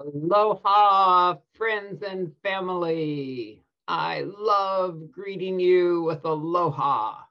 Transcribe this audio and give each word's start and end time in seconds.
Aloha, 0.00 1.36
friends 1.52 2.02
and 2.02 2.34
family. 2.42 3.64
I 3.86 4.22
love 4.22 5.12
greeting 5.12 5.60
you 5.60 6.02
with 6.02 6.24
aloha. 6.24 7.22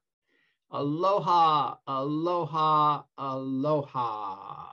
Aloha, 0.71 1.75
aloha, 1.85 3.03
aloha. 3.17 4.69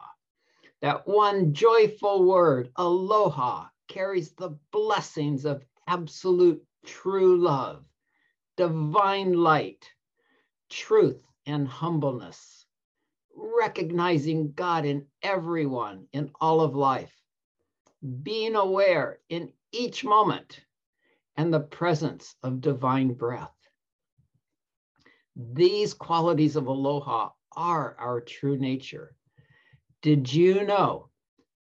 That 0.82 1.08
one 1.08 1.52
joyful 1.52 2.24
word, 2.24 2.70
aloha, 2.76 3.66
carries 3.88 4.32
the 4.32 4.56
blessings 4.72 5.44
of 5.44 5.64
absolute 5.88 6.64
true 6.86 7.38
love, 7.38 7.84
divine 8.56 9.32
light, 9.32 9.90
truth, 10.70 11.22
and 11.46 11.66
humbleness, 11.66 12.66
recognizing 13.34 14.52
God 14.52 14.86
in 14.86 15.06
everyone, 15.22 16.06
in 16.12 16.30
all 16.40 16.60
of 16.60 16.76
life 16.76 17.19
being 18.22 18.56
aware 18.56 19.18
in 19.28 19.52
each 19.72 20.04
moment 20.04 20.60
and 21.36 21.52
the 21.52 21.60
presence 21.60 22.34
of 22.42 22.60
divine 22.60 23.14
breath. 23.14 23.54
These 25.36 25.94
qualities 25.94 26.56
of 26.56 26.66
aloha 26.66 27.30
are 27.56 27.96
our 27.98 28.20
true 28.20 28.58
nature. 28.58 29.14
Did 30.02 30.32
you 30.32 30.64
know? 30.64 31.08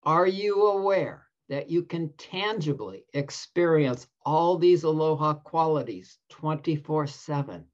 Are 0.03 0.27
you 0.27 0.67
aware 0.67 1.27
that 1.49 1.69
you 1.69 1.83
can 1.83 2.13
tangibly 2.17 3.05
experience 3.13 4.07
all 4.25 4.57
these 4.57 4.83
aloha 4.83 5.35
qualities 5.35 6.17
24 6.29 7.07
7? 7.07 7.65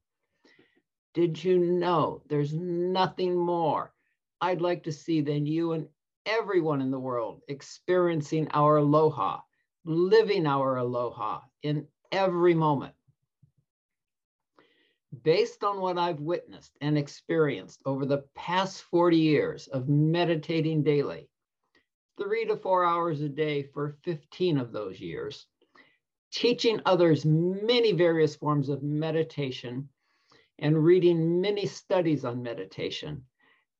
Did 1.12 1.42
you 1.42 1.58
know 1.58 2.22
there's 2.28 2.54
nothing 2.54 3.36
more 3.36 3.92
I'd 4.40 4.60
like 4.60 4.84
to 4.84 4.92
see 4.92 5.20
than 5.20 5.44
you 5.44 5.72
and 5.72 5.88
everyone 6.30 6.80
in 6.80 6.92
the 6.92 6.98
world 6.98 7.42
experiencing 7.48 8.46
our 8.52 8.76
aloha, 8.76 9.40
living 9.84 10.46
our 10.46 10.76
aloha 10.76 11.40
in 11.64 11.86
every 12.12 12.54
moment. 12.54 12.94
Based 15.24 15.64
on 15.64 15.80
what 15.80 15.98
I've 15.98 16.20
witnessed 16.20 16.76
and 16.80 16.96
experienced 16.96 17.82
over 17.84 18.06
the 18.06 18.24
past 18.36 18.82
40 18.82 19.16
years 19.16 19.66
of 19.66 19.88
meditating 19.88 20.84
daily, 20.84 21.28
three 22.16 22.44
to 22.44 22.56
four 22.56 22.84
hours 22.84 23.20
a 23.22 23.28
day 23.28 23.64
for 23.64 23.96
15 24.04 24.58
of 24.58 24.70
those 24.70 25.00
years, 25.00 25.46
teaching 26.30 26.80
others 26.86 27.24
many 27.24 27.90
various 27.90 28.36
forms 28.36 28.68
of 28.68 28.84
meditation 28.84 29.88
and 30.60 30.84
reading 30.84 31.40
many 31.40 31.66
studies 31.66 32.24
on 32.24 32.40
meditation, 32.40 33.24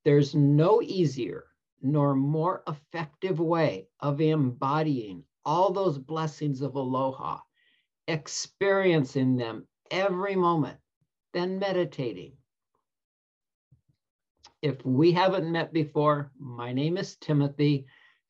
there's 0.04 0.34
no 0.34 0.82
easier 0.82 1.44
nor 1.82 2.14
more 2.14 2.62
effective 2.68 3.40
way 3.40 3.88
of 4.00 4.20
embodying 4.20 5.24
all 5.44 5.72
those 5.72 5.98
blessings 5.98 6.60
of 6.60 6.74
aloha, 6.74 7.38
experiencing 8.06 9.36
them 9.36 9.66
every 9.90 10.36
moment, 10.36 10.78
than 11.32 11.58
meditating. 11.58 12.32
If 14.62 14.84
we 14.84 15.12
haven't 15.12 15.50
met 15.50 15.72
before, 15.72 16.30
my 16.38 16.72
name 16.72 16.98
is 16.98 17.16
Timothy, 17.16 17.86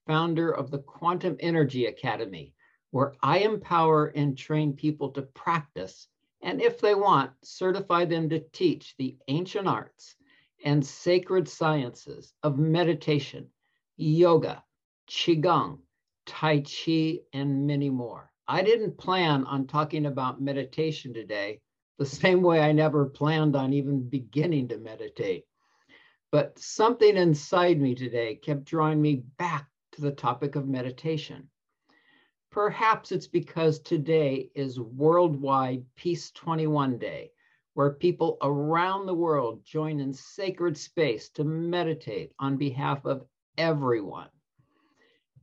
founder 0.06 0.52
of 0.52 0.70
the 0.70 0.78
Quantum 0.78 1.36
Energy 1.40 1.86
Academy, 1.86 2.54
where 2.90 3.14
I 3.22 3.38
empower 3.38 4.06
and 4.08 4.36
train 4.36 4.74
people 4.74 5.10
to 5.10 5.22
practice, 5.22 6.08
and 6.42 6.60
if 6.60 6.80
they 6.80 6.94
want, 6.94 7.32
certify 7.42 8.04
them 8.04 8.28
to 8.28 8.40
teach 8.52 8.96
the 8.96 9.16
ancient 9.28 9.66
arts 9.66 10.14
and 10.64 10.84
sacred 10.84 11.48
sciences 11.48 12.32
of 12.42 12.58
meditation, 12.58 13.48
yoga, 13.96 14.62
qigong, 15.08 15.78
tai 16.26 16.60
chi, 16.60 17.20
and 17.32 17.66
many 17.66 17.90
more. 17.90 18.30
I 18.46 18.62
didn't 18.62 18.98
plan 18.98 19.44
on 19.44 19.66
talking 19.66 20.06
about 20.06 20.42
meditation 20.42 21.14
today, 21.14 21.60
the 21.98 22.06
same 22.22 22.42
way 22.42 22.60
I 22.60 22.72
never 22.72 23.06
planned 23.06 23.56
on 23.56 23.72
even 23.72 24.08
beginning 24.08 24.68
to 24.68 24.78
meditate. 24.78 25.44
But 26.32 26.58
something 26.58 27.16
inside 27.16 27.80
me 27.80 27.94
today 27.94 28.36
kept 28.36 28.64
drawing 28.64 29.02
me 29.02 29.24
back 29.38 29.68
to 29.92 30.00
the 30.00 30.12
topic 30.12 30.54
of 30.56 30.68
meditation. 30.68 31.48
Perhaps 32.50 33.12
it's 33.12 33.26
because 33.26 33.80
today 33.80 34.50
is 34.54 34.80
Worldwide 34.80 35.84
Peace 35.96 36.30
21 36.32 36.98
Day, 36.98 37.30
where 37.74 37.90
people 37.90 38.36
around 38.42 39.06
the 39.06 39.14
world 39.14 39.64
join 39.64 40.00
in 40.00 40.12
sacred 40.12 40.76
space 40.76 41.30
to 41.30 41.44
meditate 41.44 42.32
on 42.38 42.56
behalf 42.56 43.04
of 43.04 43.24
everyone. 43.56 44.28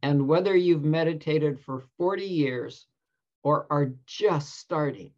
And 0.03 0.27
whether 0.27 0.55
you've 0.55 0.83
meditated 0.83 1.59
for 1.59 1.83
40 1.97 2.25
years 2.25 2.85
or 3.43 3.65
are 3.71 3.93
just 4.05 4.55
starting, 4.59 5.11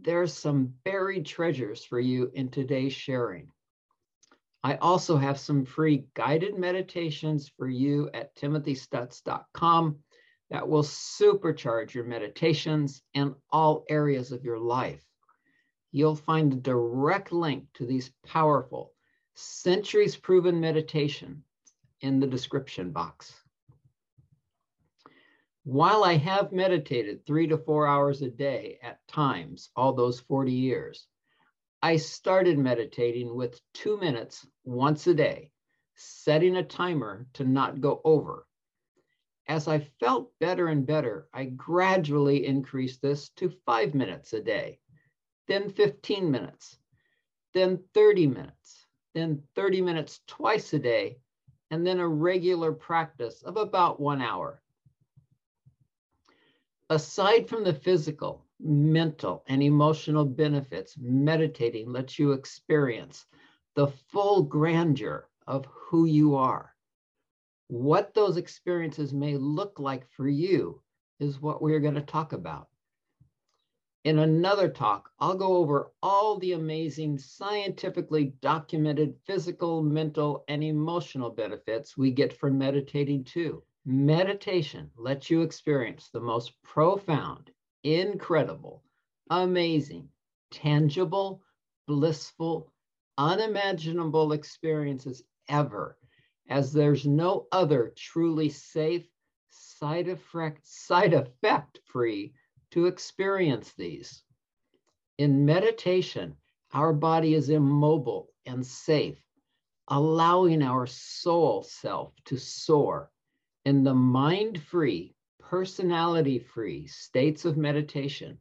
there's 0.00 0.32
some 0.32 0.74
buried 0.84 1.26
treasures 1.26 1.84
for 1.84 1.98
you 1.98 2.30
in 2.34 2.50
today's 2.50 2.92
sharing. 2.92 3.50
I 4.62 4.76
also 4.76 5.16
have 5.16 5.38
some 5.38 5.64
free 5.64 6.06
guided 6.14 6.58
meditations 6.58 7.48
for 7.56 7.68
you 7.68 8.10
at 8.12 8.34
timothystutz.com 8.36 9.98
that 10.50 10.68
will 10.68 10.82
supercharge 10.82 11.94
your 11.94 12.04
meditations 12.04 13.02
in 13.14 13.34
all 13.50 13.84
areas 13.88 14.32
of 14.32 14.44
your 14.44 14.58
life 14.58 15.07
you'll 15.90 16.16
find 16.16 16.52
a 16.52 16.56
direct 16.56 17.32
link 17.32 17.64
to 17.74 17.86
these 17.86 18.10
powerful, 18.26 18.92
centuries 19.34 20.16
proven 20.16 20.60
meditation 20.60 21.42
in 22.00 22.20
the 22.20 22.26
description 22.26 22.90
box. 22.90 23.34
While 25.64 26.04
I 26.04 26.14
have 26.14 26.52
meditated 26.52 27.26
three 27.26 27.46
to 27.48 27.58
four 27.58 27.86
hours 27.86 28.22
a 28.22 28.30
day 28.30 28.78
at 28.82 29.06
times, 29.06 29.70
all 29.76 29.92
those 29.92 30.20
40 30.20 30.52
years, 30.52 31.06
I 31.82 31.96
started 31.96 32.58
meditating 32.58 33.34
with 33.34 33.60
two 33.74 33.98
minutes 33.98 34.46
once 34.64 35.06
a 35.06 35.14
day, 35.14 35.52
setting 35.94 36.56
a 36.56 36.64
timer 36.64 37.26
to 37.34 37.44
not 37.44 37.80
go 37.80 38.00
over. 38.04 38.46
As 39.46 39.68
I 39.68 39.80
felt 40.00 40.32
better 40.40 40.68
and 40.68 40.86
better, 40.86 41.28
I 41.32 41.46
gradually 41.46 42.46
increased 42.46 43.00
this 43.00 43.28
to 43.36 43.50
five 43.64 43.94
minutes 43.94 44.32
a 44.32 44.42
day 44.42 44.80
then 45.48 45.70
15 45.70 46.30
minutes, 46.30 46.78
then 47.54 47.82
30 47.94 48.26
minutes, 48.28 48.86
then 49.14 49.42
30 49.54 49.82
minutes 49.82 50.20
twice 50.26 50.72
a 50.74 50.78
day, 50.78 51.18
and 51.70 51.86
then 51.86 51.98
a 51.98 52.06
regular 52.08 52.72
practice 52.72 53.42
of 53.42 53.56
about 53.56 53.98
one 53.98 54.22
hour. 54.22 54.62
Aside 56.90 57.48
from 57.48 57.64
the 57.64 57.74
physical, 57.74 58.46
mental, 58.60 59.44
and 59.48 59.62
emotional 59.62 60.24
benefits, 60.24 60.96
meditating 60.98 61.90
lets 61.90 62.18
you 62.18 62.32
experience 62.32 63.26
the 63.74 63.88
full 63.88 64.42
grandeur 64.42 65.28
of 65.46 65.66
who 65.66 66.04
you 66.06 66.34
are. 66.36 66.74
What 67.68 68.14
those 68.14 68.38
experiences 68.38 69.12
may 69.12 69.36
look 69.36 69.78
like 69.78 70.08
for 70.10 70.28
you 70.28 70.80
is 71.20 71.40
what 71.40 71.60
we're 71.60 71.80
going 71.80 71.94
to 71.94 72.00
talk 72.00 72.32
about. 72.32 72.68
In 74.08 74.20
another 74.20 74.70
talk, 74.70 75.10
I'll 75.20 75.36
go 75.36 75.58
over 75.58 75.92
all 76.02 76.38
the 76.38 76.52
amazing 76.52 77.18
scientifically 77.18 78.32
documented 78.40 79.18
physical, 79.26 79.82
mental, 79.82 80.46
and 80.48 80.64
emotional 80.64 81.28
benefits 81.28 81.94
we 81.94 82.10
get 82.10 82.32
from 82.32 82.56
meditating 82.56 83.24
too. 83.24 83.62
Meditation 83.84 84.90
lets 84.96 85.28
you 85.28 85.42
experience 85.42 86.08
the 86.08 86.22
most 86.22 86.54
profound, 86.62 87.50
incredible, 87.84 88.82
amazing, 89.28 90.08
tangible, 90.50 91.42
blissful, 91.86 92.72
unimaginable 93.18 94.32
experiences 94.32 95.22
ever, 95.50 95.98
as 96.48 96.72
there's 96.72 97.04
no 97.06 97.46
other 97.52 97.92
truly 97.94 98.48
safe, 98.48 99.06
side 99.50 100.08
effect, 100.08 100.66
side 100.66 101.12
effect 101.12 101.80
free 101.84 102.32
to 102.70 102.86
experience 102.86 103.72
these. 103.72 104.22
In 105.18 105.44
meditation, 105.44 106.36
our 106.72 106.92
body 106.92 107.34
is 107.34 107.48
immobile 107.48 108.28
and 108.46 108.64
safe, 108.64 109.18
allowing 109.88 110.62
our 110.62 110.86
soul 110.86 111.62
self 111.62 112.12
to 112.26 112.36
soar. 112.36 113.10
In 113.64 113.84
the 113.84 113.94
mind 113.94 114.62
free, 114.62 115.14
personality 115.38 116.38
free 116.38 116.86
states 116.86 117.44
of 117.44 117.56
meditation, 117.56 118.38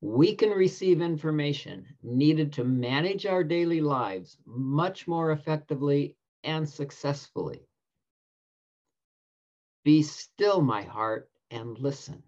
we 0.00 0.34
can 0.34 0.50
receive 0.50 1.00
information 1.00 1.86
needed 2.02 2.52
to 2.54 2.64
manage 2.64 3.26
our 3.26 3.42
daily 3.42 3.80
lives 3.80 4.38
much 4.46 5.08
more 5.08 5.32
effectively 5.32 6.16
and 6.44 6.68
successfully. 6.68 7.66
Be 9.84 10.02
still, 10.02 10.60
my 10.60 10.82
heart, 10.82 11.30
and 11.50 11.78
listen. 11.78 12.22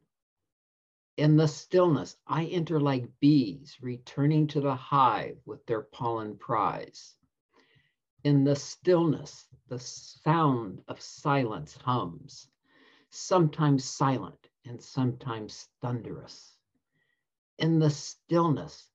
In 1.20 1.36
the 1.36 1.48
stillness, 1.48 2.16
I 2.26 2.46
enter 2.46 2.80
like 2.80 3.20
bees 3.20 3.76
returning 3.82 4.46
to 4.46 4.60
the 4.62 4.74
hive 4.74 5.36
with 5.44 5.66
their 5.66 5.82
pollen 5.82 6.38
prize. 6.38 7.14
In 8.24 8.42
the 8.42 8.56
stillness, 8.56 9.46
the 9.68 9.78
sound 9.78 10.82
of 10.88 10.98
silence 11.02 11.76
hums, 11.76 12.48
sometimes 13.10 13.84
silent 13.84 14.48
and 14.64 14.82
sometimes 14.82 15.68
thunderous. 15.82 16.56
In 17.58 17.78
the 17.78 17.90
stillness, 17.90 18.88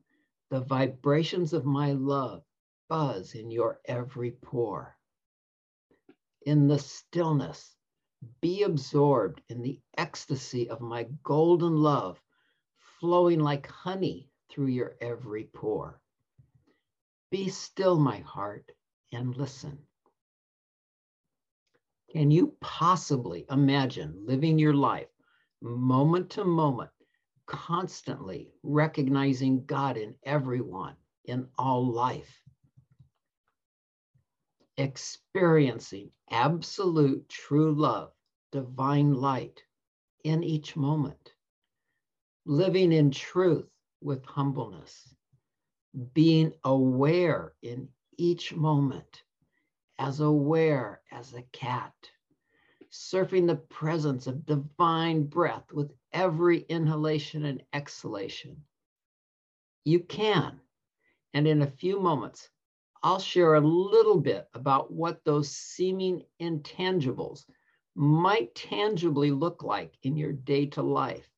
the 0.50 0.62
vibrations 0.62 1.54
of 1.54 1.64
my 1.64 1.92
love 1.92 2.44
buzz 2.88 3.36
in 3.36 3.52
your 3.52 3.80
every 3.86 4.32
pore. 4.32 4.98
In 6.42 6.68
the 6.68 6.80
stillness, 6.80 7.76
be 8.42 8.64
absorbed 8.64 9.42
in 9.50 9.62
the 9.62 9.80
ecstasy 9.98 10.70
of 10.70 10.82
my 10.82 11.08
golden 11.24 11.78
love 11.78 12.22
flowing 13.00 13.40
like 13.40 13.68
honey 13.68 14.30
through 14.50 14.68
your 14.68 14.96
every 15.02 15.46
pore. 15.46 16.00
Be 17.32 17.50
still, 17.50 18.00
my 18.00 18.20
heart, 18.20 18.72
and 19.12 19.36
listen. 19.36 19.78
Can 22.12 22.32
you 22.32 22.56
possibly 22.62 23.46
imagine 23.50 24.26
living 24.26 24.58
your 24.58 24.74
life 24.74 25.10
moment 25.62 26.30
to 26.32 26.46
moment, 26.46 26.92
constantly 27.46 28.54
recognizing 28.64 29.66
God 29.66 29.98
in 29.98 30.16
everyone, 30.24 30.96
in 31.26 31.48
all 31.58 31.86
life? 31.86 32.42
Experiencing 34.78 36.12
absolute 36.30 37.30
true 37.30 37.74
love, 37.74 38.12
divine 38.52 39.14
light 39.14 39.64
in 40.24 40.44
each 40.44 40.76
moment, 40.76 41.34
living 42.46 42.92
in 42.92 43.12
truth 43.12 43.70
with 44.02 44.26
humbleness, 44.26 45.16
being 46.14 46.54
aware 46.64 47.54
in 47.62 47.88
each 48.18 48.54
moment, 48.54 49.24
as 49.98 50.20
aware 50.20 51.02
as 51.12 51.34
a 51.34 51.44
cat, 51.54 51.94
surfing 52.92 53.48
the 53.48 53.56
presence 53.56 54.28
of 54.28 54.46
divine 54.46 55.24
breath 55.24 55.72
with 55.72 55.92
every 56.12 56.60
inhalation 56.70 57.46
and 57.46 57.64
exhalation. 57.74 58.66
You 59.86 60.02
can. 60.02 60.60
And 61.34 61.48
in 61.48 61.62
a 61.62 61.68
few 61.68 62.00
moments, 62.00 62.50
I'll 63.06 63.20
share 63.20 63.54
a 63.54 63.62
little 63.62 64.20
bit 64.20 64.48
about 64.56 64.92
what 64.92 65.24
those 65.24 65.52
seeming 65.52 66.24
intangibles 66.42 67.46
might 67.94 68.56
tangibly 68.56 69.30
look 69.30 69.62
like 69.62 69.94
in 70.02 70.18
your 70.18 70.32
day 70.32 70.66
to 70.66 70.82
life, 70.82 71.30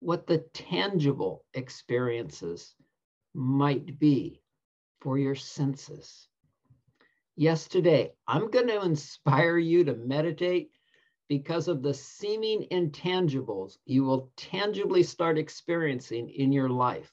what 0.00 0.26
the 0.26 0.38
tangible 0.52 1.44
experiences 1.54 2.74
might 3.34 4.00
be 4.00 4.42
for 5.00 5.16
your 5.16 5.36
senses. 5.36 6.26
Yes, 7.36 7.68
today 7.68 8.10
I'm 8.26 8.50
going 8.50 8.66
to 8.74 8.82
inspire 8.82 9.58
you 9.58 9.84
to 9.84 9.94
meditate 9.94 10.72
because 11.28 11.68
of 11.68 11.84
the 11.84 11.94
seeming 11.94 12.66
intangibles 12.72 13.78
you 13.84 14.02
will 14.02 14.32
tangibly 14.36 15.04
start 15.04 15.38
experiencing 15.38 16.30
in 16.30 16.50
your 16.50 16.68
life. 16.68 17.12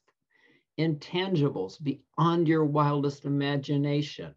Intangibles 0.79 1.81
beyond 1.81 2.47
your 2.47 2.65
wildest 2.65 3.25
imagination. 3.25 4.33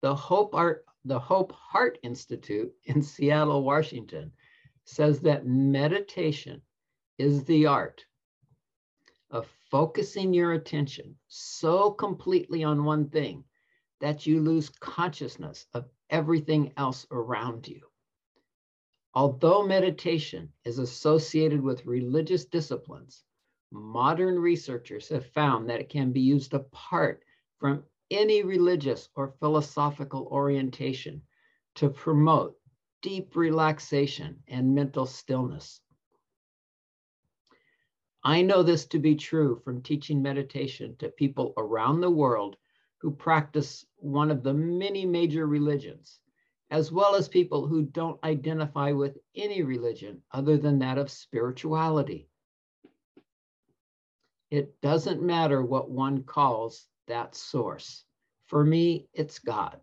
The 0.00 0.14
Hope 0.14 0.54
Art, 0.54 0.84
the 1.04 1.18
Hope 1.18 1.52
Heart 1.52 1.98
Institute 2.02 2.72
in 2.84 3.02
Seattle, 3.02 3.62
Washington 3.62 4.32
says 4.84 5.20
that 5.20 5.46
meditation 5.46 6.62
is 7.18 7.44
the 7.44 7.66
art 7.66 8.04
of 9.30 9.46
focusing 9.70 10.34
your 10.34 10.52
attention 10.52 11.16
so 11.28 11.90
completely 11.90 12.64
on 12.64 12.84
one 12.84 13.08
thing 13.08 13.44
that 14.00 14.26
you 14.26 14.40
lose 14.40 14.68
consciousness 14.68 15.66
of 15.72 15.88
everything 16.10 16.72
else 16.76 17.06
around 17.10 17.68
you. 17.68 17.80
Although 19.14 19.66
meditation 19.66 20.52
is 20.64 20.78
associated 20.78 21.60
with 21.60 21.86
religious 21.86 22.44
disciplines, 22.44 23.24
modern 23.72 24.38
researchers 24.38 25.08
have 25.08 25.26
found 25.32 25.68
that 25.68 25.80
it 25.80 25.88
can 25.88 26.12
be 26.12 26.20
used 26.20 26.54
apart 26.54 27.24
from 27.58 27.82
any 28.10 28.42
religious 28.42 29.08
or 29.16 29.34
philosophical 29.40 30.28
orientation 30.30 31.22
to 31.74 31.88
promote 31.88 32.54
deep 33.00 33.34
relaxation 33.34 34.42
and 34.46 34.74
mental 34.74 35.06
stillness. 35.06 35.80
I 38.22 38.42
know 38.42 38.62
this 38.62 38.86
to 38.86 38.98
be 38.98 39.16
true 39.16 39.60
from 39.64 39.82
teaching 39.82 40.22
meditation 40.22 40.94
to 40.98 41.08
people 41.08 41.54
around 41.56 42.00
the 42.00 42.10
world 42.10 42.56
who 42.98 43.10
practice 43.10 43.84
one 43.96 44.30
of 44.30 44.44
the 44.44 44.54
many 44.54 45.04
major 45.04 45.46
religions, 45.46 46.20
as 46.70 46.92
well 46.92 47.16
as 47.16 47.28
people 47.28 47.66
who 47.66 47.82
don't 47.82 48.22
identify 48.22 48.92
with 48.92 49.18
any 49.34 49.62
religion 49.62 50.22
other 50.30 50.56
than 50.56 50.78
that 50.78 50.98
of 50.98 51.10
spirituality. 51.10 52.28
It 54.52 54.78
doesn't 54.82 55.22
matter 55.22 55.62
what 55.62 55.88
one 55.88 56.24
calls 56.24 56.86
that 57.06 57.34
source. 57.34 58.04
For 58.44 58.62
me, 58.62 59.08
it's 59.14 59.38
God. 59.38 59.80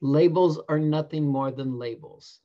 Labels 0.00 0.58
are 0.70 0.78
nothing 0.78 1.26
more 1.26 1.50
than 1.50 1.78
labels. 1.78 2.40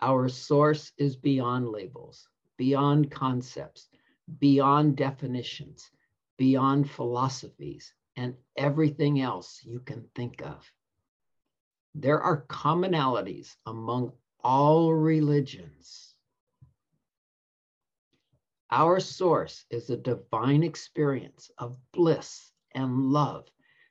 Our 0.00 0.28
source 0.28 0.92
is 0.96 1.16
beyond 1.16 1.70
labels, 1.70 2.28
beyond 2.56 3.10
concepts, 3.10 3.88
beyond 4.38 4.96
definitions, 4.96 5.90
beyond 6.36 6.88
philosophies, 6.88 7.92
and 8.14 8.36
everything 8.56 9.20
else 9.20 9.60
you 9.64 9.80
can 9.80 10.08
think 10.14 10.40
of. 10.40 10.72
There 11.96 12.20
are 12.20 12.46
commonalities 12.46 13.56
among 13.66 14.12
all 14.44 14.94
religions. 14.94 16.11
Our 18.74 19.00
source 19.00 19.66
is 19.68 19.90
a 19.90 19.98
divine 19.98 20.62
experience 20.62 21.50
of 21.58 21.76
bliss 21.92 22.50
and 22.74 23.12
love 23.12 23.46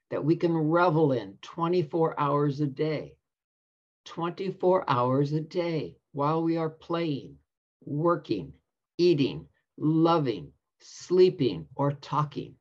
that 0.10 0.26
we 0.26 0.36
can 0.36 0.58
revel 0.58 1.12
in 1.12 1.38
24 1.44 2.20
hours 2.20 2.62
a 2.62 2.66
day. 2.66 3.16
24 4.06 4.90
hours 4.90 5.34
a 5.34 5.40
day 5.40 5.98
while 6.14 6.42
we 6.42 6.58
are 6.58 6.72
playing, 6.72 7.38
working, 7.86 8.54
eating, 8.98 9.48
loving, 9.78 10.52
sleeping, 10.80 11.68
or 11.76 11.92
talking. 11.92 12.56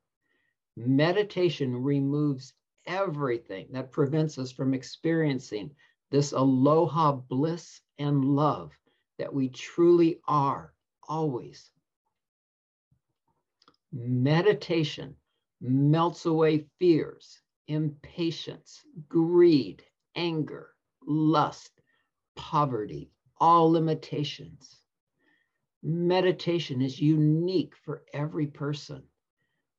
Meditation 0.76 1.75
removes 1.75 2.52
everything 2.84 3.69
that 3.73 3.93
prevents 3.93 4.37
us 4.37 4.52
from 4.52 4.75
experiencing 4.75 5.70
this 6.11 6.32
aloha 6.32 7.12
bliss 7.12 7.81
and 7.99 8.26
love 8.26 8.73
that 9.16 9.32
we 9.32 9.49
truly 9.49 10.20
are 10.28 10.75
always. 11.09 11.71
Meditation 13.92 15.16
melts 15.61 16.25
away 16.25 16.66
fears, 16.78 17.40
impatience, 17.66 18.85
greed, 19.09 19.82
anger, 20.14 20.70
lust, 21.06 21.80
poverty, 22.37 23.11
all 23.38 23.70
limitations. 23.70 24.80
Meditation 25.82 26.80
is 26.80 27.00
unique 27.00 27.75
for 27.85 28.04
every 28.12 28.47
person. 28.47 29.02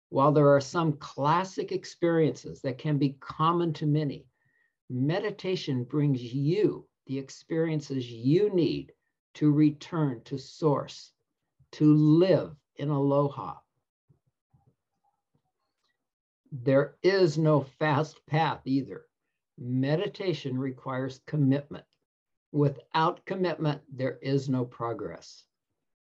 While 0.09 0.33
there 0.33 0.49
are 0.49 0.61
some 0.61 0.93
classic 0.93 1.71
experiences 1.71 2.61
that 2.61 2.77
can 2.77 2.97
be 2.97 3.17
common 3.21 3.71
to 3.73 3.85
many, 3.85 4.25
meditation 4.89 5.85
brings 5.85 6.21
you 6.21 6.85
the 7.07 7.17
experiences 7.17 8.11
you 8.11 8.53
need 8.53 8.91
to 9.35 9.51
return 9.51 10.21
to 10.25 10.37
source, 10.37 11.13
to 11.73 11.93
live 11.93 12.53
in 12.75 12.89
aloha. 12.89 13.55
There 16.53 16.97
is 17.01 17.37
no 17.37 17.61
fast 17.61 18.25
path 18.25 18.61
either. 18.65 19.07
Meditation 19.57 20.57
requires 20.59 21.21
commitment. 21.25 21.85
Without 22.51 23.25
commitment, 23.25 23.81
there 23.89 24.17
is 24.21 24.49
no 24.49 24.65
progress. 24.65 25.45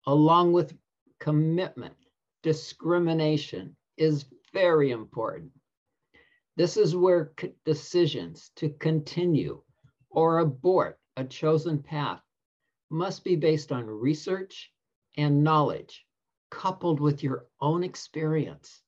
Along 0.06 0.54
with 0.54 0.78
commitment, 1.20 1.96
discrimination 2.44 3.76
is 3.98 4.26
very 4.54 4.92
important. 4.92 5.52
This 6.56 6.78
is 6.78 6.96
where 6.96 7.34
decisions 7.66 8.52
to 8.58 8.70
continue 8.70 9.64
or 10.10 10.40
abort 10.40 11.00
a 11.16 11.24
chosen 11.24 11.82
path 11.82 12.22
must 12.92 13.24
be 13.24 13.36
based 13.36 13.72
on 13.72 13.86
research 13.86 14.72
and 15.18 15.44
knowledge 15.44 16.06
coupled 16.52 17.00
with 17.00 17.24
your 17.24 17.48
own 17.60 17.84
experience. 17.84 18.84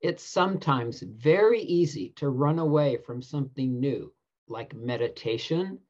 It's 0.00 0.22
sometimes 0.22 1.02
very 1.02 1.62
easy 1.62 2.10
to 2.16 2.28
run 2.30 2.58
away 2.58 2.98
from 2.98 3.22
something 3.22 3.80
new 3.80 4.12
like 4.48 4.74
meditation, 4.74 5.80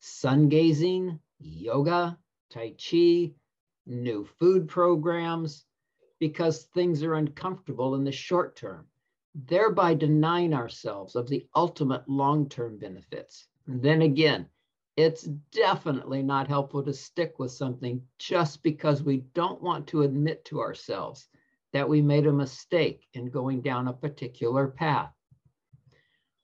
sun 0.00 0.48
gazing, 0.48 1.20
yoga, 1.40 2.18
Tai 2.50 2.70
Chi, 2.72 3.32
new 3.86 4.24
food 4.38 4.68
programs, 4.68 5.66
because 6.20 6.64
things 6.64 7.02
are 7.02 7.14
uncomfortable 7.14 7.94
in 7.94 8.04
the 8.04 8.12
short 8.12 8.56
term, 8.56 8.86
thereby 9.34 9.94
denying 9.94 10.54
ourselves 10.54 11.16
of 11.16 11.28
the 11.28 11.46
ultimate 11.54 12.08
long 12.08 12.48
term 12.48 12.78
benefits. 12.78 13.48
And 13.66 13.82
then 13.82 14.02
again, 14.02 14.48
It's 14.96 15.22
definitely 15.52 16.24
not 16.24 16.48
helpful 16.48 16.82
to 16.82 16.92
stick 16.92 17.38
with 17.38 17.52
something 17.52 18.02
just 18.18 18.64
because 18.64 19.02
we 19.02 19.18
don't 19.32 19.62
want 19.62 19.86
to 19.88 20.02
admit 20.02 20.44
to 20.46 20.60
ourselves 20.60 21.28
that 21.72 21.88
we 21.88 22.00
made 22.00 22.26
a 22.26 22.32
mistake 22.32 23.06
in 23.12 23.30
going 23.30 23.60
down 23.60 23.88
a 23.88 23.92
particular 23.92 24.68
path. 24.68 25.12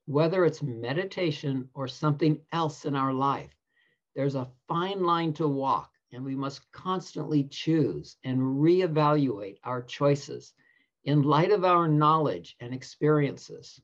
Whether 0.07 0.45
it's 0.45 0.63
meditation 0.63 1.71
or 1.73 1.89
something 1.89 2.41
else 2.53 2.85
in 2.85 2.95
our 2.95 3.13
life, 3.13 3.55
there's 4.15 4.35
a 4.35 4.51
fine 4.69 5.03
line 5.03 5.33
to 5.35 5.49
walk, 5.49 5.91
and 6.13 6.25
we 6.25 6.35
must 6.35 6.71
constantly 6.73 7.45
choose 7.45 8.17
and 8.23 8.39
reevaluate 8.39 9.59
our 9.65 9.83
choices 9.83 10.53
in 11.05 11.23
light 11.23 11.51
of 11.51 11.65
our 11.65 11.89
knowledge 11.89 12.57
and 12.61 12.75
experiences. 12.75 13.81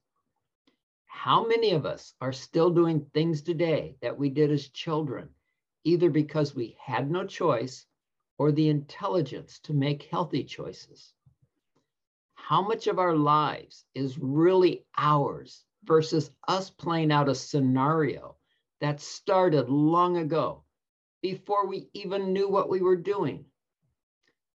How 1.06 1.46
many 1.46 1.72
of 1.72 1.86
us 1.86 2.14
are 2.20 2.32
still 2.32 2.70
doing 2.70 3.06
things 3.12 3.42
today 3.42 3.96
that 4.00 4.18
we 4.18 4.30
did 4.30 4.50
as 4.50 4.68
children, 4.68 5.28
either 5.84 6.10
because 6.10 6.54
we 6.54 6.76
had 6.80 7.10
no 7.10 7.26
choice 7.26 7.86
or 8.38 8.52
the 8.52 8.68
intelligence 8.68 9.58
to 9.60 9.72
make 9.72 10.04
healthy 10.04 10.44
choices? 10.44 11.12
How 12.50 12.62
much 12.62 12.88
of 12.88 12.98
our 12.98 13.14
lives 13.14 13.84
is 13.94 14.18
really 14.18 14.84
ours 14.98 15.64
versus 15.84 16.32
us 16.48 16.68
playing 16.68 17.12
out 17.12 17.28
a 17.28 17.34
scenario 17.36 18.38
that 18.80 19.00
started 19.00 19.68
long 19.68 20.16
ago 20.16 20.64
before 21.22 21.68
we 21.68 21.90
even 21.92 22.32
knew 22.32 22.48
what 22.48 22.68
we 22.68 22.80
were 22.80 22.96
doing? 22.96 23.44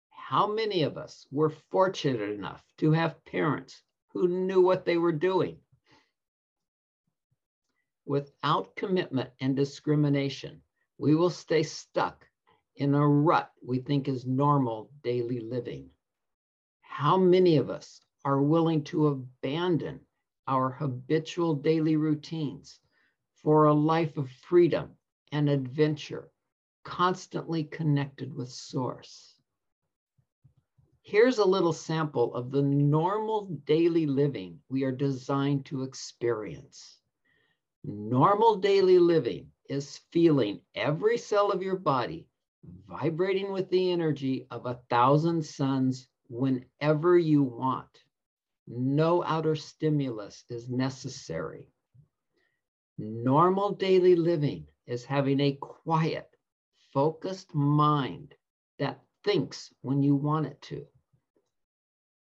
How 0.10 0.48
many 0.48 0.84
of 0.84 0.98
us 0.98 1.28
were 1.34 1.50
fortunate 1.50 2.32
enough 2.32 2.64
to 2.78 2.94
have 2.94 3.26
parents 3.26 3.84
who 4.14 4.30
knew 4.30 4.62
what 4.62 4.86
they 4.86 4.98
were 4.98 5.12
doing? 5.12 5.60
Without 8.06 8.74
commitment 8.78 9.32
and 9.42 9.54
discrimination, 9.54 10.62
we 10.98 11.14
will 11.14 11.30
stay 11.30 11.64
stuck 11.64 12.26
in 12.78 12.96
a 12.96 13.06
rut 13.06 13.52
we 13.62 13.80
think 13.80 14.08
is 14.08 14.26
normal 14.26 14.90
daily 15.04 15.42
living. 15.42 15.90
How 16.94 17.18
many 17.18 17.56
of 17.56 17.70
us 17.70 18.02
are 18.26 18.44
willing 18.44 18.84
to 18.84 19.08
abandon 19.08 20.02
our 20.46 20.70
habitual 20.70 21.56
daily 21.56 21.96
routines 21.96 22.80
for 23.34 23.66
a 23.66 23.74
life 23.74 24.18
of 24.18 24.30
freedom 24.30 24.92
and 25.32 25.50
adventure, 25.50 26.30
constantly 26.84 27.64
connected 27.64 28.36
with 28.36 28.50
Source? 28.50 29.36
Here's 31.02 31.38
a 31.38 31.46
little 31.46 31.72
sample 31.72 32.36
of 32.36 32.52
the 32.52 32.62
normal 32.62 33.46
daily 33.66 34.06
living 34.06 34.60
we 34.70 34.84
are 34.84 34.92
designed 34.92 35.66
to 35.68 35.84
experience. 35.84 37.00
Normal 37.86 38.58
daily 38.58 39.00
living 39.00 39.50
is 39.70 40.02
feeling 40.12 40.60
every 40.76 41.18
cell 41.18 41.52
of 41.52 41.64
your 41.64 41.78
body 41.78 42.28
vibrating 42.86 43.54
with 43.54 43.70
the 43.70 43.92
energy 43.92 44.46
of 44.52 44.66
a 44.66 44.80
thousand 44.90 45.44
suns 45.44 46.10
whenever 46.32 47.18
you 47.18 47.44
want. 47.44 48.04
No 48.66 49.22
outer 49.22 49.56
stimulus 49.56 50.46
is 50.50 50.70
necessary. 50.70 51.68
Normal 52.98 53.74
daily 53.74 54.16
living 54.16 54.66
is 54.88 55.04
having 55.04 55.42
a 55.42 55.58
quiet, 55.60 56.30
focused 56.94 57.54
mind 57.54 58.34
that 58.80 59.04
thinks 59.26 59.74
when 59.82 60.02
you 60.02 60.16
want 60.16 60.46
it 60.46 60.62
to. 60.62 60.86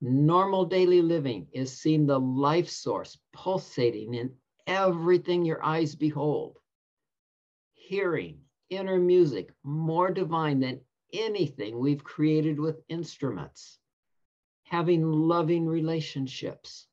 Normal 0.00 0.64
daily 0.64 1.02
living 1.02 1.48
is 1.52 1.78
seeing 1.78 2.06
the 2.06 2.18
life 2.18 2.70
source 2.70 3.18
pulsating 3.32 4.14
in 4.14 4.34
everything 4.66 5.44
your 5.44 5.62
eyes 5.62 5.94
behold. 5.94 6.56
Hearing 7.74 8.40
inner 8.70 8.98
music 8.98 9.52
more 9.64 10.10
divine 10.10 10.60
than 10.60 10.80
anything 11.12 11.78
we've 11.78 12.04
created 12.04 12.58
with 12.58 12.80
instruments. 12.88 13.78
Having 14.70 15.10
loving 15.10 15.66
relationships. 15.66 16.86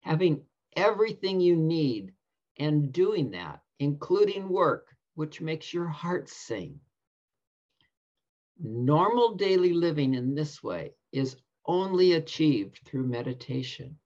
Having 0.00 0.42
everything 0.74 1.40
you 1.40 1.56
need 1.56 2.12
and 2.58 2.92
doing 2.92 3.30
that, 3.32 3.60
including 3.78 4.48
work, 4.48 4.88
which 5.14 5.40
makes 5.40 5.72
your 5.72 5.86
heart 5.86 6.28
sing. 6.28 6.80
Normal 8.58 9.34
daily 9.34 9.72
living 9.72 10.14
in 10.14 10.34
this 10.34 10.62
way 10.62 10.94
is 11.12 11.36
only 11.66 12.12
achieved 12.12 12.80
through 12.84 13.06
meditation. 13.06 13.98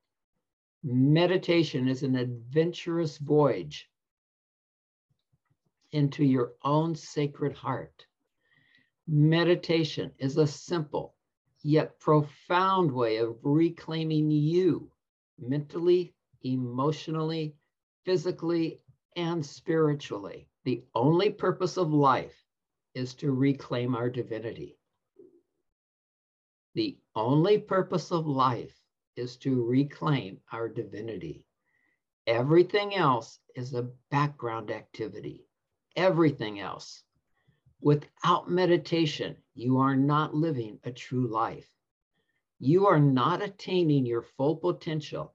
Meditation 0.83 1.89
is 1.89 2.03
an 2.03 2.17
adventurous 2.17 3.19
voyage 3.19 3.91
into 5.93 6.25
your 6.25 6.55
own 6.65 6.95
sacred 6.95 7.53
heart. 7.53 8.07
Meditation 9.07 10.13
is 10.19 10.37
a 10.37 10.47
simple 10.47 11.15
yet 11.63 11.99
profound 11.99 12.91
way 12.93 13.17
of 13.19 13.37
reclaiming 13.43 14.31
you 14.31 14.91
mentally, 15.39 16.15
emotionally, 16.43 17.55
physically, 18.05 18.81
and 19.17 19.45
spiritually. 19.45 20.49
The 20.65 20.85
only 20.95 21.31
purpose 21.31 21.77
of 21.77 21.93
life 21.93 22.45
is 22.95 23.15
to 23.15 23.33
reclaim 23.33 23.95
our 23.95 24.11
divinity. 24.11 24.79
The 26.75 26.99
only 27.15 27.59
purpose 27.59 28.13
of 28.13 28.27
life 28.27 28.77
is 29.17 29.37
to 29.39 29.65
reclaim 29.65 30.41
our 30.53 30.69
divinity. 30.69 31.45
Everything 32.27 32.95
else 32.95 33.39
is 33.57 33.75
a 33.75 33.91
background 34.11 34.71
activity. 34.71 35.47
Everything 35.97 36.61
else. 36.61 37.03
Without 37.81 38.51
meditation, 38.51 39.37
you 39.59 39.79
are 39.79 39.97
not 39.97 40.37
living 40.37 40.79
a 40.85 40.93
true 40.93 41.27
life. 41.27 41.69
You 42.61 42.87
are 42.87 43.01
not 43.01 43.43
attaining 43.43 44.07
your 44.07 44.23
full 44.23 44.57
potential, 44.57 45.35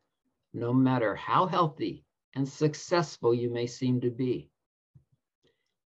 no 0.54 0.74
matter 0.74 1.14
how 1.14 1.46
healthy 1.46 2.06
and 2.34 2.48
successful 2.48 3.34
you 3.34 3.50
may 3.50 3.68
seem 3.68 4.00
to 4.00 4.10
be. 4.10 4.50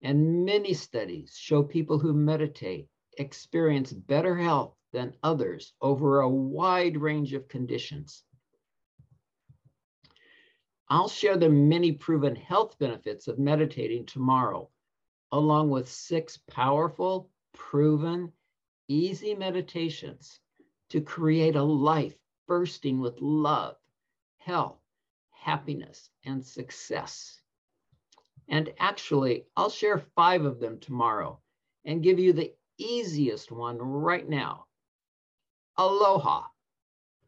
And 0.02 0.44
many 0.44 0.74
studies 0.74 1.38
show 1.40 1.64
people 1.64 1.98
who 1.98 2.14
meditate 2.14 2.90
experience 3.18 3.94
better 3.94 4.36
health 4.36 4.76
than 4.92 5.16
others 5.24 5.74
over 5.82 6.20
a 6.20 6.30
wide 6.30 6.98
range 6.98 7.34
of 7.34 7.48
conditions. 7.48 8.26
I'll 10.90 11.08
share 11.08 11.38
the 11.38 11.50
many 11.50 11.94
proven 11.94 12.36
health 12.36 12.78
benefits 12.80 13.30
of 13.30 13.40
meditating 13.40 14.06
tomorrow, 14.06 14.70
along 15.32 15.70
with 15.70 15.90
six 15.90 16.38
powerful, 16.50 17.30
proven, 17.56 18.32
easy 18.88 19.34
meditations 19.34 20.40
to 20.90 21.02
create 21.02 21.56
a 21.56 21.64
life 21.64 22.16
bursting 22.48 23.00
with 23.00 23.20
love, 23.22 23.76
health, 24.38 24.80
happiness, 25.32 26.10
and 26.26 26.46
success. 26.46 27.42
And 28.48 28.72
actually, 28.78 29.48
I'll 29.58 29.72
share 29.72 29.98
five 30.16 30.46
of 30.46 30.60
them 30.60 30.80
tomorrow 30.80 31.40
and 31.86 32.04
give 32.04 32.20
you 32.20 32.34
the 32.34 32.54
easiest 32.78 33.52
one 33.52 33.78
right 33.80 34.28
now 34.28 34.68
aloha. 35.78 36.44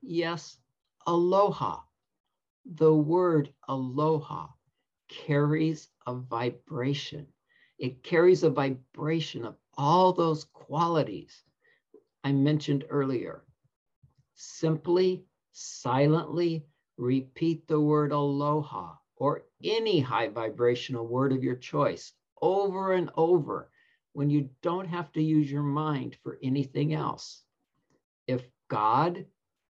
Yes, 0.02 0.58
aloha. 1.06 1.82
The 2.66 2.94
word 2.94 3.54
aloha 3.68 4.48
carries 5.10 5.90
a 6.06 6.16
vibration. 6.16 7.28
It 7.78 8.04
carries 8.04 8.44
a 8.44 8.50
vibration 8.50 9.46
of 9.46 9.56
all 9.78 10.12
those 10.14 10.46
qualities 10.46 11.44
I 12.24 12.32
mentioned 12.32 12.86
earlier. 12.90 13.44
Simply, 14.36 15.24
silently 15.52 16.66
repeat 16.98 17.68
the 17.68 17.80
word 17.80 18.12
aloha 18.12 18.96
or 19.16 19.44
any 19.64 20.00
high 20.00 20.28
vibrational 20.28 21.08
word 21.08 21.32
of 21.32 21.44
your 21.44 21.56
choice 21.56 22.14
over 22.42 22.94
and 22.94 23.10
over 23.16 23.70
when 24.14 24.30
you 24.30 24.50
don't 24.62 24.88
have 24.88 25.12
to 25.14 25.22
use 25.22 25.50
your 25.52 25.64
mind 25.64 26.18
for 26.24 26.40
anything 26.42 26.94
else 26.94 27.44
if 28.28 28.44
God, 28.68 29.26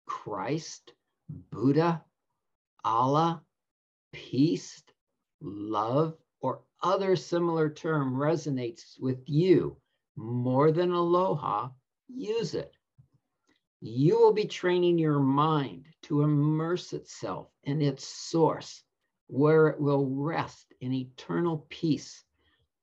Christ, 0.06 0.92
Buddha, 1.50 2.04
Allah, 2.84 3.42
peace, 4.12 4.82
love, 5.40 6.16
or 6.40 6.60
other 6.82 7.16
similar 7.16 7.68
term 7.70 8.14
resonates 8.14 9.00
with 9.00 9.18
you 9.26 9.76
more 10.16 10.72
than 10.72 10.90
aloha, 10.90 11.70
use 12.08 12.54
it. 12.54 12.72
You 13.80 14.18
will 14.18 14.32
be 14.32 14.46
training 14.46 14.98
your 14.98 15.18
mind 15.18 15.88
to 16.02 16.22
immerse 16.22 16.92
itself 16.92 17.48
in 17.64 17.82
its 17.82 18.06
source, 18.06 18.82
where 19.26 19.68
it 19.68 19.80
will 19.80 20.06
rest 20.06 20.72
in 20.80 20.92
eternal 20.92 21.66
peace 21.68 22.24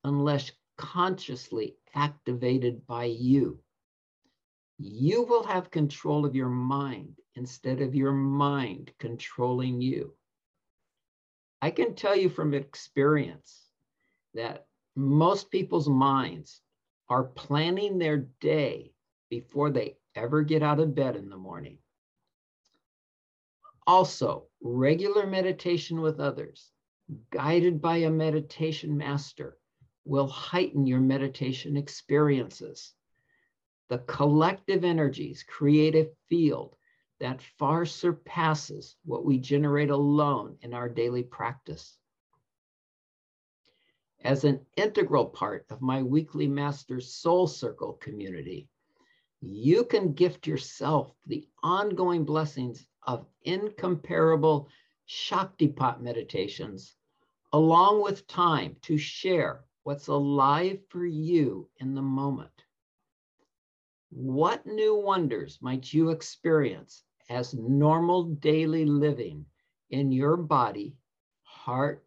unless 0.04 0.52
consciously 0.78 1.76
activated 1.96 2.86
by 2.88 3.06
you 3.06 3.60
you 4.84 5.24
will 5.24 5.44
have 5.44 5.70
control 5.70 6.26
of 6.26 6.36
your 6.36 6.50
mind 6.50 7.16
instead 7.36 7.82
of 7.82 7.94
your 7.94 8.12
mind 8.12 8.92
controlling 8.98 9.80
you. 9.80 10.14
I 11.62 11.70
can 11.70 11.94
tell 11.94 12.16
you 12.16 12.30
from 12.30 12.56
experience 12.56 13.62
that 14.34 14.66
most 14.96 15.52
people's 15.52 15.88
minds 15.88 16.62
are 17.12 17.26
planning 17.26 17.98
their 17.98 18.20
day 18.40 18.94
before 19.30 19.70
they 19.70 19.98
ever 20.16 20.44
get 20.44 20.64
out 20.64 20.80
of 20.80 20.96
bed 20.96 21.18
in 21.18 21.28
the 21.28 21.36
morning. 21.36 21.78
Also, 23.86 24.46
regular 24.62 25.28
meditation 25.28 26.00
with 26.00 26.22
others, 26.22 26.72
guided 27.30 27.82
by 27.82 27.98
a 27.98 28.10
meditation 28.10 28.96
master, 28.96 29.58
will 30.06 30.30
heighten 30.30 30.88
your 30.88 31.02
meditation 31.02 31.76
experiences. 31.76 32.94
The 33.90 33.98
collective 33.98 34.86
energies 34.86 35.44
create 35.44 35.96
a 35.96 36.12
field 36.30 36.78
that 37.20 37.42
far 37.60 37.86
surpasses 37.86 38.96
what 39.04 39.26
we 39.26 39.38
generate 39.38 39.90
alone 39.90 40.56
in 40.62 40.74
our 40.74 40.88
daily 40.88 41.24
practice. 41.24 41.98
As 44.24 44.44
an 44.44 44.64
integral 44.78 45.26
part 45.26 45.66
of 45.72 45.82
my 45.82 46.04
weekly 46.04 46.48
Masters 46.48 47.12
Soul 47.16 47.48
Circle 47.48 47.94
community, 47.94 48.70
you 49.40 49.84
can 49.84 50.14
gift 50.14 50.46
yourself 50.46 51.16
the 51.26 51.48
ongoing 51.64 52.24
blessings 52.24 52.86
of 53.02 53.26
incomparable 53.44 54.70
Shaktipat 55.10 56.02
meditations, 56.02 56.96
along 57.52 58.04
with 58.04 58.28
time 58.28 58.76
to 58.84 58.96
share 58.96 59.66
what's 59.84 60.08
alive 60.08 60.80
for 60.90 61.04
you 61.04 61.68
in 61.78 61.96
the 61.96 62.02
moment. 62.04 62.52
What 64.12 64.68
new 64.68 64.96
wonders 64.96 65.58
might 65.62 65.92
you 65.92 66.12
experience 66.12 67.04
as 67.28 67.56
normal 67.56 68.26
daily 68.26 68.86
living 68.86 69.48
in 69.90 70.12
your 70.12 70.38
body, 70.38 70.96
heart, 71.42 72.06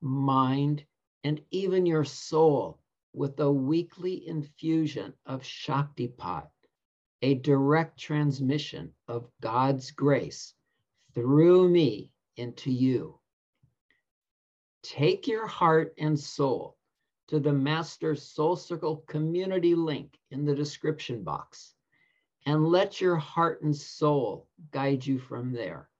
mind, 0.00 0.84
and 1.26 1.40
even 1.50 1.86
your 1.86 2.04
soul 2.04 2.78
with 3.12 3.40
a 3.40 3.50
weekly 3.50 4.28
infusion 4.28 5.12
of 5.26 5.42
Shaktipat, 5.42 6.46
a 7.20 7.34
direct 7.34 7.98
transmission 7.98 8.92
of 9.08 9.28
God's 9.40 9.90
grace 9.90 10.54
through 11.16 11.68
me 11.68 12.12
into 12.36 12.70
you. 12.70 13.18
Take 14.84 15.26
your 15.26 15.48
heart 15.48 15.94
and 15.98 16.16
soul 16.16 16.76
to 17.26 17.40
the 17.40 17.52
Master 17.52 18.14
Soul 18.14 18.54
Circle 18.54 18.98
community 19.08 19.74
link 19.74 20.16
in 20.30 20.44
the 20.44 20.54
description 20.54 21.24
box 21.24 21.74
and 22.46 22.68
let 22.68 23.00
your 23.00 23.16
heart 23.16 23.62
and 23.62 23.74
soul 23.74 24.46
guide 24.70 25.04
you 25.04 25.18
from 25.18 25.50
there. 25.50 25.90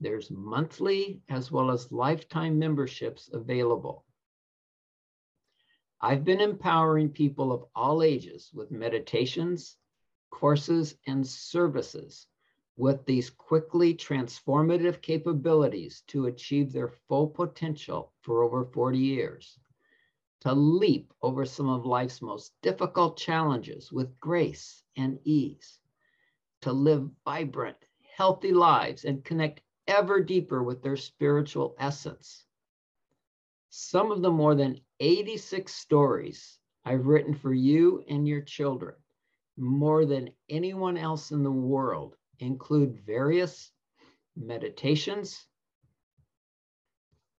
There's 0.00 0.30
monthly 0.30 1.22
as 1.30 1.50
well 1.50 1.70
as 1.70 1.90
lifetime 1.90 2.58
memberships 2.58 3.30
available. 3.32 4.04
I've 6.04 6.22
been 6.22 6.42
empowering 6.42 7.08
people 7.08 7.50
of 7.50 7.64
all 7.74 8.02
ages 8.02 8.50
with 8.52 8.70
meditations, 8.70 9.78
courses, 10.30 10.96
and 11.06 11.26
services 11.26 12.26
with 12.76 13.06
these 13.06 13.30
quickly 13.30 13.94
transformative 13.94 15.00
capabilities 15.00 16.02
to 16.08 16.26
achieve 16.26 16.74
their 16.74 16.92
full 17.08 17.28
potential 17.28 18.12
for 18.20 18.42
over 18.42 18.66
40 18.66 18.98
years, 18.98 19.58
to 20.42 20.52
leap 20.52 21.10
over 21.22 21.46
some 21.46 21.70
of 21.70 21.86
life's 21.86 22.20
most 22.20 22.52
difficult 22.60 23.16
challenges 23.16 23.90
with 23.90 24.20
grace 24.20 24.82
and 24.98 25.18
ease, 25.24 25.78
to 26.60 26.70
live 26.70 27.08
vibrant, 27.24 27.78
healthy 28.14 28.52
lives 28.52 29.06
and 29.06 29.24
connect 29.24 29.62
ever 29.86 30.22
deeper 30.22 30.62
with 30.62 30.82
their 30.82 30.98
spiritual 30.98 31.74
essence. 31.78 32.44
Some 33.70 34.12
of 34.12 34.20
the 34.20 34.30
more 34.30 34.54
than 34.54 34.83
86 35.00 35.72
stories 35.72 36.58
I've 36.84 37.06
written 37.06 37.34
for 37.34 37.52
you 37.52 38.04
and 38.08 38.26
your 38.28 38.42
children, 38.42 38.94
more 39.56 40.04
than 40.04 40.30
anyone 40.48 40.96
else 40.96 41.30
in 41.30 41.42
the 41.42 41.50
world, 41.50 42.16
include 42.38 43.04
various 43.06 43.70
meditations 44.36 45.46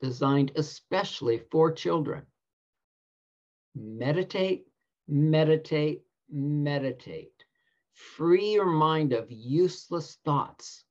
designed 0.00 0.52
especially 0.56 1.42
for 1.50 1.72
children. 1.72 2.22
Meditate, 3.74 4.66
meditate, 5.08 6.02
meditate. 6.30 7.32
Free 7.94 8.52
your 8.52 8.66
mind 8.66 9.12
of 9.12 9.30
useless 9.30 10.18
thoughts. 10.24 10.84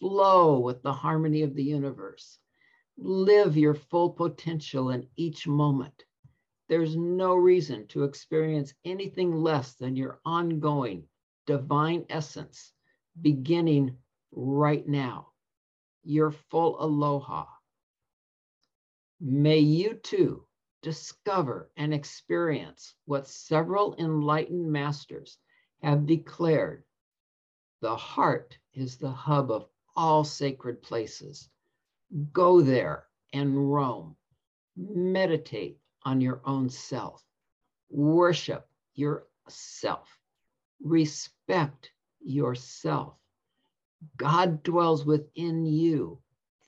Flow 0.00 0.58
with 0.58 0.82
the 0.82 0.92
harmony 0.92 1.42
of 1.42 1.54
the 1.54 1.62
universe. 1.62 2.38
Live 2.96 3.56
your 3.56 3.74
full 3.74 4.10
potential 4.10 4.90
in 4.90 5.08
each 5.16 5.46
moment. 5.46 6.04
There's 6.68 6.96
no 6.96 7.34
reason 7.34 7.86
to 7.88 8.04
experience 8.04 8.72
anything 8.84 9.32
less 9.32 9.74
than 9.74 9.96
your 9.96 10.20
ongoing 10.24 11.08
divine 11.46 12.06
essence 12.08 12.72
beginning 13.20 13.98
right 14.32 14.86
now. 14.86 15.32
Your 16.02 16.30
full 16.30 16.82
aloha. 16.82 17.46
May 19.20 19.58
you 19.58 19.94
too 19.94 20.46
discover 20.82 21.70
and 21.76 21.94
experience 21.94 22.94
what 23.06 23.26
several 23.26 23.94
enlightened 23.98 24.70
masters 24.70 25.38
have 25.82 26.06
declared 26.06 26.84
the 27.80 27.96
heart 27.96 28.58
is 28.72 28.96
the 28.96 29.10
hub 29.10 29.50
of 29.50 29.68
all 29.94 30.24
sacred 30.24 30.82
places. 30.82 31.50
Go 32.32 32.60
there 32.60 33.04
and 33.32 33.72
roam. 33.72 34.16
Meditate 34.76 35.78
on 36.04 36.20
your 36.20 36.40
own 36.44 36.68
self. 36.68 37.24
Worship 37.90 38.68
yourself. 38.94 40.08
Respect 40.82 41.90
yourself. 42.20 43.14
God 44.16 44.62
dwells 44.62 45.04
within 45.04 45.64
you 45.64 46.20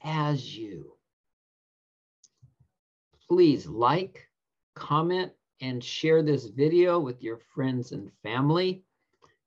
as 0.03 0.57
you. 0.57 0.97
Please 3.29 3.67
like, 3.67 4.29
comment, 4.75 5.33
and 5.61 5.83
share 5.83 6.23
this 6.23 6.47
video 6.47 6.99
with 6.99 7.23
your 7.23 7.39
friends 7.55 7.93
and 7.93 8.11
family. 8.23 8.85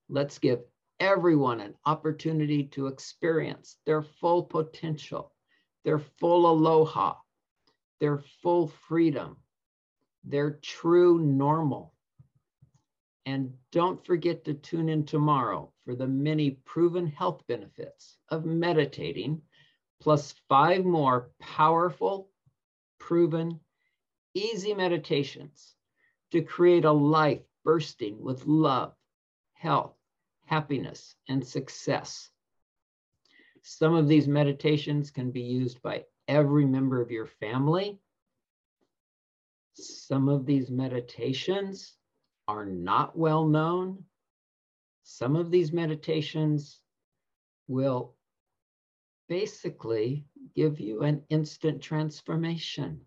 Let's 0.09 0.37
give 0.37 0.59
everyone 0.99 1.59
an 1.61 1.75
opportunity 1.85 2.63
to 2.65 2.87
experience 2.87 3.77
their 3.85 4.01
full 4.01 4.43
potential, 4.43 5.31
their 5.83 5.99
full 5.99 6.49
aloha, 6.49 7.15
Their 7.99 8.19
full 8.41 8.67
freedom, 8.67 9.37
Their 10.23 10.59
true 10.61 11.19
normal. 11.19 11.93
And 13.25 13.53
don't 13.71 14.03
forget 14.05 14.45
to 14.45 14.53
tune 14.53 14.89
in 14.89 15.05
tomorrow 15.05 15.71
for 15.85 15.95
the 15.95 16.07
many 16.07 16.51
proven 16.51 17.07
health 17.07 17.45
benefits 17.47 18.17
of 18.29 18.45
meditating, 18.45 19.41
plus 20.01 20.33
five 20.47 20.85
more 20.85 21.31
powerful, 21.39 22.31
proven, 22.97 23.59
easy 24.33 24.73
meditations 24.73 25.75
to 26.31 26.41
create 26.41 26.85
a 26.85 26.91
life 26.91 27.41
bursting 27.63 28.21
with 28.21 28.45
love, 28.45 28.95
health, 29.53 29.95
happiness, 30.45 31.15
and 31.27 31.45
success. 31.45 32.29
Some 33.63 33.93
of 33.93 34.07
these 34.07 34.27
meditations 34.27 35.11
can 35.11 35.31
be 35.31 35.41
used 35.41 35.81
by 35.81 36.05
every 36.27 36.65
member 36.65 37.01
of 37.01 37.11
your 37.11 37.25
family. 37.25 37.99
Some 39.73 40.29
of 40.29 40.45
these 40.45 40.69
meditations 40.69 41.93
are 42.47 42.65
not 42.65 43.17
well 43.17 43.47
known. 43.47 44.05
Some 45.03 45.35
of 45.35 45.51
these 45.51 45.71
meditations 45.71 46.79
will 47.67 48.15
basically 49.27 50.25
give 50.55 50.79
you 50.79 51.01
an 51.01 51.23
instant 51.29 51.81
transformation 51.81 53.01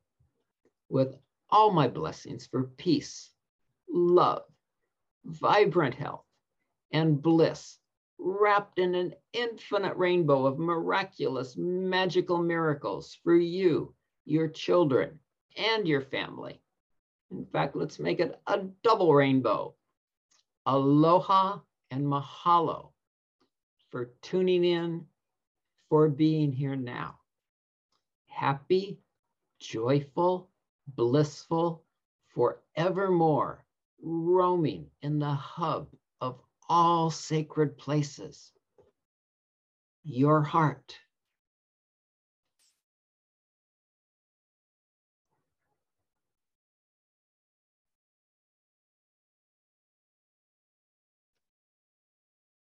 with 0.89 1.17
all 1.51 1.73
my 1.73 1.89
blessings 1.89 2.47
for 2.47 2.65
peace, 2.65 3.31
love, 3.89 4.43
vibrant 5.25 5.95
health, 5.95 6.25
and 6.93 7.21
bliss, 7.21 7.79
wrapped 8.25 8.79
in 8.79 8.95
an 8.95 9.15
infinite 9.33 9.97
rainbow 9.97 10.47
of 10.47 10.59
miraculous, 10.59 11.57
magical 11.57 12.39
miracles 12.39 13.19
for 13.25 13.37
you, 13.37 13.95
your 14.25 14.49
children, 14.49 15.19
and 15.57 15.87
your 15.89 16.01
family. 16.01 16.61
In 17.31 17.45
fact, 17.47 17.75
let's 17.75 17.99
make 17.99 18.21
it 18.21 18.41
a 18.47 18.61
double 18.83 19.13
rainbow. 19.13 19.75
Aloha 20.67 21.59
and 21.91 22.07
mahalo 22.07 22.93
for 23.91 24.13
tuning 24.23 24.65
in, 24.65 25.05
for 25.89 26.09
being 26.09 26.53
here 26.53 26.77
now. 26.77 27.19
Happy, 28.27 28.99
joyful, 29.59 30.49
blissful, 30.87 31.85
forevermore, 32.29 33.65
roaming 34.03 34.87
in 35.03 35.19
the 35.19 35.35
hub 35.35 35.89
all 36.73 37.11
sacred 37.11 37.77
places. 37.77 38.51
Your 40.05 40.41
heart 40.41 40.97